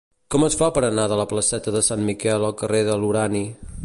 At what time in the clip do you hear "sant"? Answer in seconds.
1.91-2.03